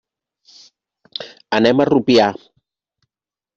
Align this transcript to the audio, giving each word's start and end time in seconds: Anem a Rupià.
Anem 1.59 1.85
a 1.85 1.89
Rupià. 1.91 2.33